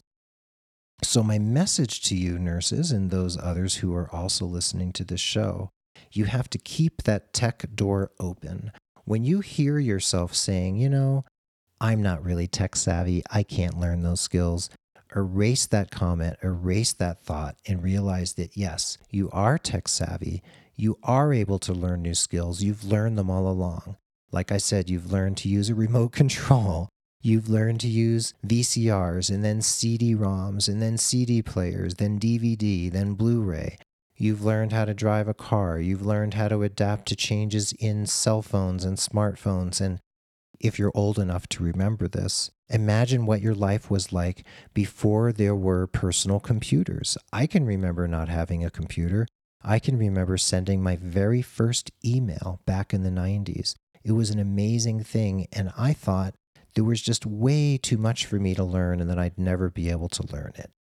So, 1.02 1.22
my 1.22 1.40
message 1.40 2.02
to 2.04 2.16
you, 2.16 2.40
nurses, 2.40 2.92
and 2.92 3.12
those 3.12 3.38
others 3.38 3.76
who 3.76 3.94
are 3.94 4.10
also 4.14 4.46
listening 4.46 4.94
to 4.94 5.04
this 5.04 5.22
show, 5.22 5.70
you 6.12 6.26
have 6.26 6.50
to 6.52 6.58
keep 6.58 7.04
that 7.04 7.34
tech 7.34 7.66
door 7.76 8.12
open. 8.20 8.72
When 9.04 9.24
you 9.24 9.42
hear 9.42 9.78
yourself 9.78 10.34
saying, 10.34 10.78
you 10.78 10.90
know, 10.90 11.26
I'm 11.82 12.02
not 12.02 12.24
really 12.24 12.48
tech 12.48 12.76
savvy, 12.76 13.24
I 13.30 13.44
can't 13.44 13.80
learn 13.80 14.02
those 14.02 14.22
skills, 14.22 14.70
erase 15.16 15.66
that 15.68 15.92
comment, 15.92 16.38
erase 16.42 16.94
that 16.94 17.24
thought, 17.24 17.58
and 17.68 17.84
realize 17.84 18.34
that 18.34 18.56
yes, 18.58 18.98
you 19.10 19.30
are 19.32 19.58
tech 19.58 19.88
savvy. 19.88 20.42
You 20.76 20.98
are 21.04 21.34
able 21.34 21.60
to 21.60 21.74
learn 21.74 22.02
new 22.02 22.16
skills. 22.16 22.62
You've 22.62 22.84
learned 22.84 23.18
them 23.18 23.30
all 23.30 23.48
along. 23.48 23.98
Like 24.32 24.52
I 24.52 24.58
said, 24.58 24.90
you've 24.90 25.12
learned 25.12 25.38
to 25.38 25.50
use 25.50 25.70
a 25.70 25.76
remote 25.76 26.12
control. 26.12 26.90
You've 27.26 27.50
learned 27.50 27.80
to 27.80 27.88
use 27.88 28.36
VCRs 28.46 29.34
and 29.34 29.44
then 29.44 29.60
CD 29.60 30.14
ROMs 30.14 30.68
and 30.68 30.80
then 30.80 30.96
CD 30.96 31.42
players, 31.42 31.96
then 31.96 32.20
DVD, 32.20 32.92
then 32.92 33.16
Blu 33.16 33.42
ray. 33.42 33.80
You've 34.16 34.46
learned 34.46 34.74
how 34.74 34.86
to 34.86 34.94
drive 34.94 35.28
a 35.28 35.34
car. 35.34 35.80
You've 35.80 36.06
learned 36.06 36.36
how 36.36 36.50
to 36.50 36.62
adapt 36.62 37.08
to 37.08 37.16
changes 37.16 37.74
in 37.80 38.06
cell 38.06 38.44
phones 38.44 38.86
and 38.86 39.00
smartphones. 39.00 39.82
And 39.82 40.02
if 40.60 40.78
you're 40.78 40.92
old 40.94 41.18
enough 41.18 41.50
to 41.50 41.64
remember 41.64 42.08
this, 42.08 42.52
imagine 42.70 43.26
what 43.26 43.42
your 43.42 43.56
life 43.56 43.90
was 43.90 44.14
like 44.14 44.46
before 44.76 45.32
there 45.32 45.56
were 45.56 45.88
personal 45.88 46.40
computers. 46.40 47.18
I 47.34 47.48
can 47.48 47.66
remember 47.66 48.08
not 48.08 48.30
having 48.30 48.64
a 48.64 48.70
computer. 48.70 49.26
I 49.64 49.80
can 49.80 49.98
remember 49.98 50.38
sending 50.38 50.84
my 50.84 50.96
very 50.96 51.42
first 51.42 51.90
email 52.06 52.60
back 52.68 52.94
in 52.94 53.02
the 53.02 53.10
90s. 53.10 53.74
It 54.04 54.12
was 54.12 54.30
an 54.30 54.38
amazing 54.38 55.04
thing. 55.04 55.48
And 55.52 55.74
I 55.76 55.92
thought, 55.92 56.36
there 56.76 56.84
was 56.84 57.02
just 57.02 57.26
way 57.26 57.78
too 57.78 57.98
much 57.98 58.26
for 58.26 58.38
me 58.38 58.54
to 58.54 58.64
learn 58.64 59.00
and 59.00 59.10
that 59.10 59.18
I'd 59.18 59.38
never 59.38 59.70
be 59.70 59.90
able 59.90 60.10
to 60.10 60.32
learn 60.32 60.52
it. 60.56 60.72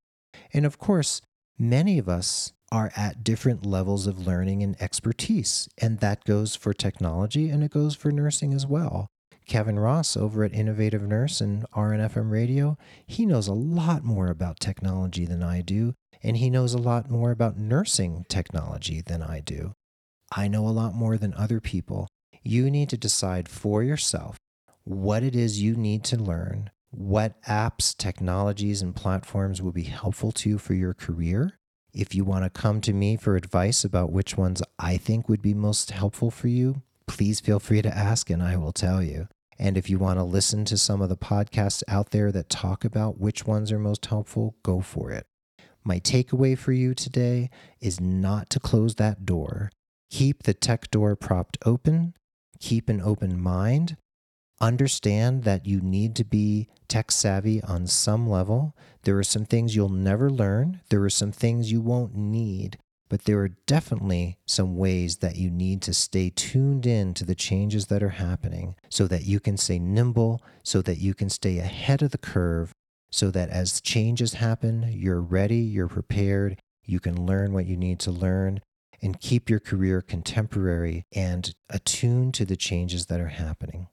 And 0.54 0.66
of 0.66 0.78
course, 0.78 1.22
many 1.58 1.98
of 1.98 2.08
us 2.08 2.54
are 2.72 2.92
at 2.96 3.24
different 3.24 3.66
levels 3.66 4.06
of 4.06 4.28
learning 4.28 4.62
and 4.62 4.80
expertise, 4.82 5.70
and 5.78 6.00
that 6.00 6.26
goes 6.26 6.56
for 6.56 6.74
technology 6.74 7.50
and 7.50 7.64
it 7.64 7.72
goes 7.72 7.96
for 7.96 8.12
nursing 8.12 8.54
as 8.54 8.68
well. 8.68 9.08
Kevin 9.48 9.80
Ross 9.80 10.18
over 10.18 10.44
at 10.44 10.54
Innovative 10.54 11.04
Nurse 11.04 11.40
and 11.40 11.70
RNFM 11.72 12.32
Radio, 12.32 12.78
he 13.06 13.26
knows 13.26 13.48
a 13.48 13.54
lot 13.54 14.04
more 14.04 14.28
about 14.28 14.60
technology 14.60 15.26
than 15.26 15.44
I 15.44 15.62
do, 15.62 15.94
and 16.24 16.38
he 16.38 16.50
knows 16.50 16.74
a 16.74 16.80
lot 16.80 17.10
more 17.12 17.32
about 17.32 17.58
nursing 17.58 18.26
technology 18.28 19.02
than 19.02 19.22
I 19.22 19.42
do. 19.42 19.74
I 20.36 20.48
know 20.48 20.68
a 20.68 20.70
lot 20.70 20.96
more 20.96 21.18
than 21.18 21.36
other 21.36 21.62
people. 21.62 22.08
You 22.44 22.72
need 22.72 22.90
to 22.90 22.98
decide 22.98 23.48
for 23.48 23.84
yourself 23.84 24.38
what 24.86 25.24
it 25.24 25.36
is 25.36 25.62
you 25.62 25.76
need 25.76 26.04
to 26.06 26.16
learn, 26.16 26.70
what 26.92 27.42
apps, 27.44 27.98
technologies, 27.98 28.82
and 28.82 28.96
platforms 28.96 29.62
will 29.62 29.72
be 29.72 29.84
helpful 29.84 30.32
to 30.32 30.50
you 30.50 30.58
for 30.60 30.76
your 30.76 30.94
career. 30.94 31.58
If 31.92 32.14
you 32.14 32.24
want 32.24 32.44
to 32.44 32.50
come 32.50 32.82
to 32.82 32.94
me 32.94 33.18
for 33.18 33.36
advice 33.36 33.84
about 33.84 34.12
which 34.12 34.38
ones 34.38 34.62
I 34.78 34.98
think 34.98 35.28
would 35.28 35.42
be 35.42 35.56
most 35.56 35.92
helpful 35.92 36.30
for 36.30 36.48
you, 36.48 36.84
please 37.08 37.40
feel 37.40 37.60
free 37.60 37.82
to 37.82 37.98
ask 37.98 38.30
and 38.30 38.44
I 38.44 38.58
will 38.58 38.72
tell 38.72 39.02
you. 39.02 39.28
And 39.58 39.78
if 39.78 39.90
you 39.90 39.98
want 39.98 40.20
to 40.20 40.24
listen 40.24 40.66
to 40.66 40.78
some 40.78 41.02
of 41.02 41.10
the 41.10 41.18
podcasts 41.18 41.82
out 41.88 42.12
there 42.12 42.32
that 42.32 42.50
talk 42.50 42.86
about 42.86 43.20
which 43.20 43.48
ones 43.48 43.72
are 43.72 43.80
most 43.80 44.06
helpful, 44.06 44.56
go 44.64 44.82
for 44.82 45.12
it. 45.12 45.26
My 45.84 46.00
takeaway 46.00 46.58
for 46.58 46.74
you 46.74 46.94
today 46.94 47.50
is 47.80 48.00
not 48.00 48.50
to 48.52 48.60
close 48.60 48.96
that 48.96 49.26
door. 49.26 49.72
Keep 50.12 50.44
the 50.44 50.54
tech 50.54 50.92
door 50.92 51.16
propped 51.16 51.58
open, 51.66 52.14
keep 52.60 52.90
an 52.90 53.02
open 53.02 53.40
mind, 53.40 53.98
understand 54.62 55.44
that 55.44 55.66
you 55.66 55.82
need 55.82 56.16
to 56.16 56.24
be 56.24 56.68
tech 56.88 57.12
savvy 57.12 57.62
on 57.64 57.88
some 57.88 58.30
level. 58.30 58.76
There 59.04 59.18
are 59.18 59.24
some 59.24 59.46
things 59.46 59.76
you'll 59.76 59.90
never 59.90 60.30
learn, 60.30 60.82
there 60.90 61.04
are 61.04 61.10
some 61.10 61.32
things 61.32 61.72
you 61.72 61.82
won't 61.82 62.16
need, 62.16 62.78
but 63.10 63.26
there 63.26 63.40
are 63.40 63.50
definitely 63.68 64.38
some 64.46 64.76
ways 64.78 65.18
that 65.18 65.36
you 65.36 65.52
need 65.52 65.82
to 65.84 65.94
stay 65.94 66.32
tuned 66.36 66.86
in 66.86 67.14
to 67.16 67.26
the 67.26 67.36
changes 67.36 67.88
that 67.88 68.02
are 68.02 68.10
happening 68.10 68.76
so 68.90 69.08
that 69.08 69.26
you 69.26 69.40
can 69.40 69.58
stay 69.58 69.78
nimble, 69.78 70.42
so 70.64 70.82
that 70.82 70.98
you 70.98 71.14
can 71.14 71.30
stay 71.30 71.60
ahead 71.60 72.02
of 72.02 72.12
the 72.12 72.18
curve, 72.18 72.72
so 73.12 73.30
that 73.32 73.50
as 73.50 73.82
changes 73.82 74.34
happen, 74.34 74.90
you're 74.92 75.22
ready, 75.22 75.58
you're 75.58 75.88
prepared, 75.88 76.60
you 76.84 77.00
can 77.00 77.26
learn 77.26 77.54
what 77.54 77.66
you 77.66 77.78
need 77.78 78.00
to 78.00 78.12
learn. 78.12 78.62
And 79.02 79.20
keep 79.20 79.50
your 79.52 79.60
career 79.60 80.02
contemporary 80.02 81.04
and 81.14 81.54
attuned 81.70 82.34
to 82.36 82.46
the 82.46 82.56
changes 82.56 83.06
that 83.08 83.20
are 83.20 83.28
happening. 83.28 83.88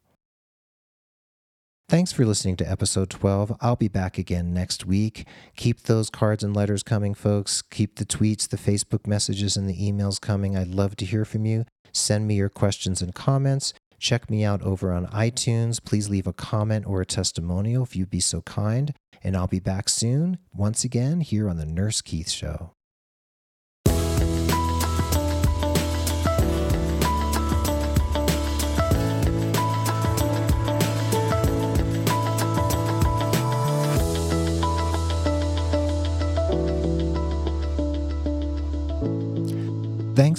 Thanks 1.93 2.11
for 2.11 2.25
listening 2.25 2.57
to 2.57 2.71
episode 2.71 3.11
12. 3.11 3.55
I'll 3.61 3.77
be 3.77 3.87
back 3.87 4.17
again 4.17 4.55
next 4.55 4.87
week. 4.87 5.27
Keep 5.57 5.83
those 5.83 6.09
cards 6.09 6.43
and 6.43 6.57
letters 6.57 6.83
coming, 6.83 7.13
folks. 7.13 7.61
Keep 7.61 7.97
the 7.97 8.07
tweets, 8.07 8.49
the 8.49 8.57
Facebook 8.57 9.07
messages, 9.07 9.59
and 9.59 9.69
the 9.69 9.77
emails 9.77 10.19
coming. 10.19 10.57
I'd 10.57 10.69
love 10.69 10.97
to 10.97 11.05
hear 11.05 11.27
from 11.27 11.45
you. 11.45 11.67
Send 11.93 12.27
me 12.27 12.37
your 12.37 12.49
questions 12.49 13.03
and 13.03 13.15
comments. 13.15 13.75
Check 13.99 14.31
me 14.31 14.43
out 14.43 14.63
over 14.63 14.91
on 14.91 15.07
iTunes. 15.09 15.85
Please 15.85 16.09
leave 16.09 16.27
a 16.27 16.33
comment 16.33 16.87
or 16.87 17.03
a 17.03 17.05
testimonial 17.05 17.83
if 17.83 17.95
you'd 17.95 18.09
be 18.09 18.21
so 18.21 18.41
kind. 18.41 18.95
And 19.23 19.37
I'll 19.37 19.47
be 19.47 19.61
back 19.61 19.91
soon, 19.91 20.39
once 20.51 20.85
again, 20.85 21.21
here 21.21 21.47
on 21.47 21.59
The 21.59 21.67
Nurse 21.67 22.01
Keith 22.01 22.31
Show. 22.31 22.73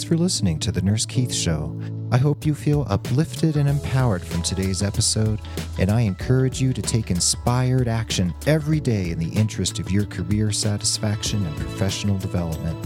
Thanks 0.03 0.15
for 0.17 0.21
listening 0.21 0.59
to 0.59 0.71
The 0.73 0.81
Nurse 0.81 1.05
Keith 1.05 1.33
Show. 1.33 1.79
I 2.11 2.17
hope 2.17 2.45
you 2.45 2.53
feel 2.53 2.85
uplifted 2.89 3.55
and 3.55 3.69
empowered 3.69 4.21
from 4.21 4.41
today's 4.41 4.83
episode, 4.83 5.39
and 5.79 5.89
I 5.89 6.01
encourage 6.01 6.61
you 6.61 6.73
to 6.73 6.81
take 6.81 7.09
inspired 7.09 7.87
action 7.87 8.33
every 8.45 8.81
day 8.81 9.11
in 9.11 9.17
the 9.17 9.29
interest 9.29 9.79
of 9.79 9.91
your 9.91 10.05
career 10.05 10.51
satisfaction 10.51 11.45
and 11.45 11.55
professional 11.55 12.17
development. 12.17 12.77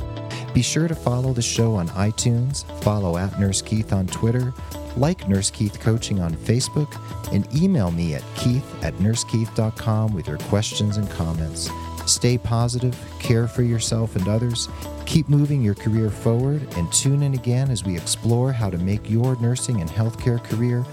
Be 0.53 0.61
sure 0.61 0.87
to 0.87 0.93
follow 0.93 1.33
the 1.33 1.41
show 1.41 1.73
on 1.73 1.87
iTunes, 1.87 2.65
follow 2.83 3.17
at 3.17 3.39
Nurse 3.39 3.63
Keith 3.63 3.93
on 3.93 4.05
Twitter, 4.05 4.53
like 4.95 5.27
Nurse 5.27 5.49
Keith 5.49 5.79
Coaching 5.79 6.19
on 6.19 6.35
Facebook, 6.35 6.93
and 7.33 7.51
email 7.55 7.89
me 7.89 8.13
at 8.13 8.23
keith 8.35 8.83
at 8.83 8.93
nursekeith.com 8.97 10.13
with 10.13 10.27
your 10.27 10.37
questions 10.37 10.97
and 10.97 11.09
comments. 11.09 11.67
Stay 12.07 12.37
positive, 12.37 12.97
care 13.19 13.47
for 13.47 13.63
yourself 13.63 14.15
and 14.15 14.27
others, 14.27 14.69
keep 15.05 15.27
moving 15.27 15.61
your 15.61 15.75
career 15.75 16.09
forward, 16.09 16.65
and 16.75 16.91
tune 16.91 17.21
in 17.21 17.33
again 17.33 17.69
as 17.69 17.83
we 17.83 17.97
explore 17.97 18.51
how 18.51 18.69
to 18.69 18.77
make 18.77 19.09
your 19.09 19.39
nursing 19.41 19.81
and 19.81 19.89
healthcare 19.89 20.41
career 20.43 20.85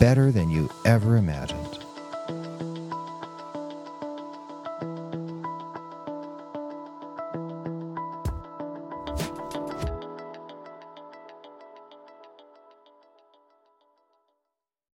better 0.00 0.32
than 0.32 0.50
you 0.50 0.68
ever 0.84 1.16
imagined. 1.16 1.65